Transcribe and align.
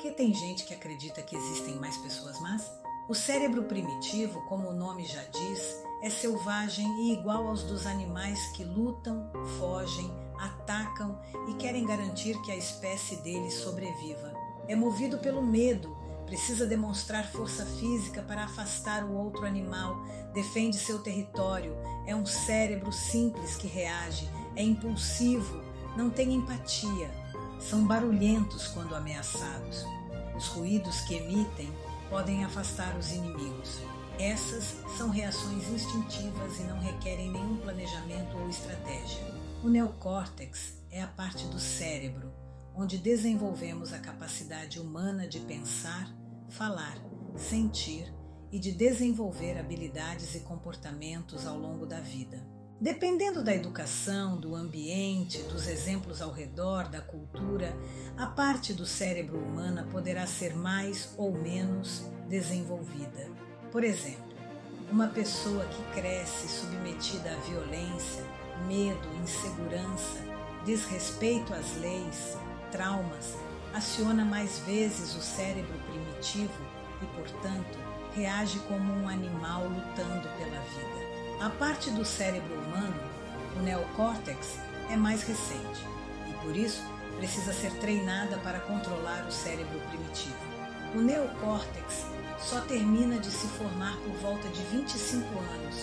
que 0.00 0.10
tem 0.10 0.32
gente 0.32 0.64
que 0.64 0.72
acredita 0.72 1.20
que 1.20 1.36
existem 1.36 1.76
mais 1.76 1.98
pessoas 1.98 2.40
más? 2.40 2.72
O 3.06 3.14
cérebro 3.14 3.64
primitivo, 3.64 4.40
como 4.48 4.70
o 4.70 4.72
nome 4.72 5.04
já 5.04 5.22
diz, 5.24 5.82
é 6.02 6.08
selvagem 6.08 6.86
e 7.02 7.12
igual 7.12 7.46
aos 7.46 7.64
dos 7.64 7.86
animais 7.86 8.40
que 8.52 8.64
lutam, 8.64 9.30
fogem, 9.58 10.10
atacam 10.38 11.20
e 11.48 11.54
querem 11.54 11.84
garantir 11.84 12.40
que 12.40 12.50
a 12.50 12.56
espécie 12.56 13.16
deles 13.16 13.52
sobreviva. 13.54 14.32
É 14.66 14.74
movido 14.74 15.18
pelo 15.18 15.42
medo, 15.42 15.94
precisa 16.24 16.64
demonstrar 16.64 17.30
força 17.30 17.66
física 17.66 18.22
para 18.22 18.44
afastar 18.44 19.04
o 19.04 19.12
outro 19.12 19.44
animal, 19.44 20.02
defende 20.32 20.78
seu 20.78 21.00
território, 21.02 21.76
é 22.06 22.16
um 22.16 22.24
cérebro 22.24 22.90
simples 22.90 23.54
que 23.56 23.66
reage, 23.66 24.26
é 24.56 24.62
impulsivo, 24.62 25.62
não 25.94 26.08
tem 26.08 26.32
empatia. 26.32 27.10
São 27.60 27.86
barulhentos 27.86 28.68
quando 28.68 28.94
ameaçados. 28.94 29.84
Os 30.36 30.46
ruídos 30.48 31.00
que 31.02 31.14
emitem 31.14 31.70
podem 32.08 32.44
afastar 32.44 32.96
os 32.96 33.12
inimigos. 33.12 33.78
Essas 34.18 34.76
são 34.96 35.10
reações 35.10 35.68
instintivas 35.68 36.58
e 36.58 36.62
não 36.62 36.80
requerem 36.80 37.30
nenhum 37.30 37.56
planejamento 37.58 38.36
ou 38.36 38.48
estratégia. 38.48 39.24
O 39.62 39.68
neocórtex 39.68 40.74
é 40.90 41.02
a 41.02 41.06
parte 41.06 41.46
do 41.46 41.60
cérebro 41.60 42.32
onde 42.74 42.96
desenvolvemos 42.98 43.92
a 43.92 43.98
capacidade 43.98 44.80
humana 44.80 45.26
de 45.26 45.40
pensar, 45.40 46.10
falar, 46.48 46.96
sentir 47.36 48.12
e 48.50 48.58
de 48.58 48.72
desenvolver 48.72 49.58
habilidades 49.58 50.34
e 50.34 50.40
comportamentos 50.40 51.46
ao 51.46 51.58
longo 51.58 51.86
da 51.86 52.00
vida. 52.00 52.42
Dependendo 52.80 53.44
da 53.44 53.54
educação, 53.54 54.38
do 54.38 54.56
ambiente, 54.56 55.42
dos 55.42 55.68
exemplos 55.68 56.22
ao 56.22 56.32
redor, 56.32 56.88
da 56.88 57.02
cultura, 57.02 57.76
a 58.16 58.24
parte 58.24 58.72
do 58.72 58.86
cérebro 58.86 59.38
humana 59.38 59.86
poderá 59.92 60.26
ser 60.26 60.56
mais 60.56 61.12
ou 61.18 61.30
menos 61.30 62.06
desenvolvida. 62.26 63.28
Por 63.70 63.84
exemplo, 63.84 64.34
uma 64.90 65.08
pessoa 65.08 65.66
que 65.66 66.00
cresce 66.00 66.48
submetida 66.48 67.30
à 67.30 67.36
violência, 67.40 68.24
medo, 68.66 69.14
insegurança, 69.22 70.24
desrespeito 70.64 71.52
às 71.52 71.76
leis, 71.76 72.38
traumas, 72.72 73.36
aciona 73.74 74.24
mais 74.24 74.58
vezes 74.60 75.14
o 75.14 75.20
cérebro 75.20 75.78
primitivo 75.80 76.64
e, 77.02 77.06
portanto, 77.14 77.78
reage 78.14 78.58
como 78.60 78.90
um 78.90 79.06
animal 79.06 79.64
lutando 79.64 80.28
pela 80.38 80.60
vida. 80.60 81.09
A 81.40 81.48
parte 81.48 81.90
do 81.90 82.04
cérebro 82.04 82.54
humano, 82.54 83.00
o 83.56 83.62
neocórtex, 83.62 84.58
é 84.90 84.96
mais 84.96 85.22
recente 85.22 85.80
e, 86.28 86.34
por 86.44 86.54
isso, 86.54 86.82
precisa 87.16 87.54
ser 87.54 87.72
treinada 87.78 88.36
para 88.40 88.60
controlar 88.60 89.26
o 89.26 89.32
cérebro 89.32 89.80
primitivo. 89.88 90.36
O 90.94 91.00
neocórtex 91.00 92.04
só 92.38 92.60
termina 92.60 93.18
de 93.18 93.30
se 93.30 93.46
formar 93.56 93.96
por 94.00 94.12
volta 94.18 94.46
de 94.50 94.60
25 94.64 95.26
anos, 95.38 95.76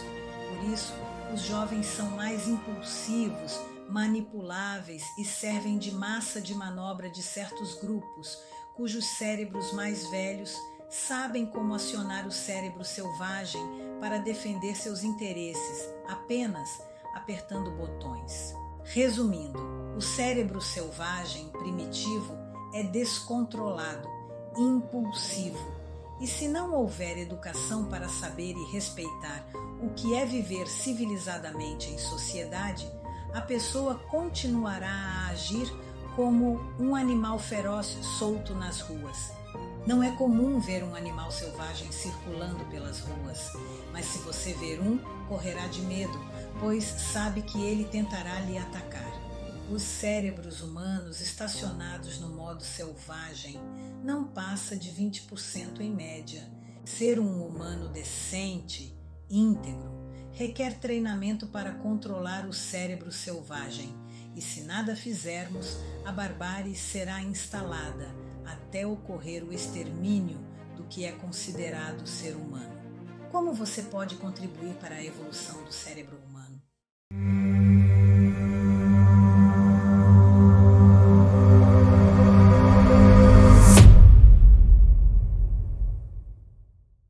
por 0.48 0.72
isso, 0.72 0.94
os 1.34 1.42
jovens 1.42 1.88
são 1.88 2.12
mais 2.12 2.48
impulsivos, 2.48 3.60
manipuláveis 3.90 5.02
e 5.18 5.26
servem 5.26 5.80
de 5.80 5.92
massa 5.92 6.40
de 6.40 6.54
manobra 6.54 7.10
de 7.10 7.24
certos 7.24 7.80
grupos, 7.82 8.38
cujos 8.76 9.06
cérebros 9.18 9.74
mais 9.74 10.08
velhos 10.12 10.56
sabem 10.90 11.46
como 11.46 11.74
acionar 11.74 12.26
o 12.26 12.32
cérebro 12.32 12.84
selvagem 12.84 13.62
para 14.00 14.20
defender 14.20 14.76
seus 14.76 15.04
interesses, 15.04 15.90
apenas 16.08 16.70
apertando 17.14 17.72
botões. 17.72 18.56
Resumindo, 18.84 19.60
o 19.98 20.02
cérebro 20.02 20.62
selvagem 20.62 21.50
primitivo 21.50 22.38
é 22.74 22.84
descontrolado, 22.84 24.08
impulsivo. 24.58 25.76
E 26.22 26.26
se 26.26 26.48
não 26.48 26.74
houver 26.74 27.18
educação 27.18 27.86
para 27.86 28.08
saber 28.08 28.56
e 28.56 28.72
respeitar 28.72 29.45
o 29.82 29.90
que 29.90 30.16
é 30.16 30.26
viver 30.26 30.67
civilizadamente 30.67 31.92
em 31.92 31.98
sociedade, 31.98 32.90
a 33.34 33.42
pessoa 33.42 33.95
continuará 34.10 34.90
a 34.90 35.28
agir 35.28 35.67
como 36.16 36.60
um 36.80 36.95
animal 36.95 37.38
feroz 37.38 37.86
solto 38.17 38.56
nas 38.56 38.80
ruas 38.80 39.36
não 39.87 40.03
é 40.03 40.11
comum 40.11 40.59
ver 40.59 40.83
um 40.83 40.93
animal 40.93 41.31
selvagem 41.31 41.89
circulando 41.93 42.65
pelas 42.65 42.99
ruas, 42.99 43.53
mas 43.93 44.05
se 44.05 44.17
você 44.17 44.53
ver 44.53 44.81
um, 44.81 44.98
correrá 45.30 45.65
de 45.67 45.81
medo, 45.81 46.20
pois 46.59 46.83
sabe 46.83 47.42
que 47.42 47.64
ele 47.64 47.86
tentará 47.86 48.37
lhe 48.42 48.58
atacar. 48.58 49.09
Os 49.71 49.81
cérebros 49.81 50.61
humanos 50.61 51.21
estacionados 51.21 52.20
no 52.20 52.27
modo 52.27 52.65
selvagem 52.65 53.58
não 54.03 54.25
passa 54.25 54.75
de 54.75 54.92
20% 54.92 55.80
em 55.80 55.93
média. 55.93 56.43
Ser 56.83 57.17
um 57.17 57.48
humano 57.48 57.87
decente, 57.87 58.93
íntegro, 59.30 60.05
requer 60.33 60.80
treinamento 60.80 61.48
para 61.48 61.71
controlar 61.71 62.45
o 62.45 62.52
cérebro 62.52 63.09
selvagem, 63.09 63.95
e 64.36 64.42
se 64.42 64.64
nada 64.64 64.98
fizermos, 64.98 65.77
a 66.05 66.11
barbárie 66.11 66.75
será 66.75 67.21
instalada 67.21 68.27
até 68.48 68.86
ocorrer 68.88 69.44
o 69.44 69.54
extermínio 69.54 70.40
do 70.76 70.84
que 70.86 71.06
é 71.06 71.12
considerado 71.12 72.08
ser 72.08 72.36
humano. 72.36 72.76
Como 73.32 73.54
você 73.54 73.84
pode 73.84 74.16
contribuir 74.16 74.74
para 74.76 74.96
a 74.96 75.04
evolução 75.04 75.64
do 75.64 75.72
cérebro 75.72 76.18
humano? 76.18 76.62